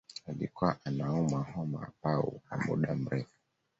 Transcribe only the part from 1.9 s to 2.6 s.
pau kwa